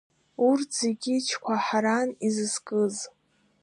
Урҭ 0.47 0.69
зегьы 0.79 1.15
чкәаҳаран 1.27 2.09
изызкыз. 2.27 2.95